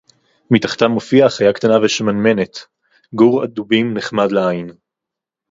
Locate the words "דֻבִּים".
3.45-3.93